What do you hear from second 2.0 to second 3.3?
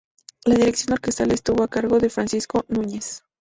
Francisco Núñez.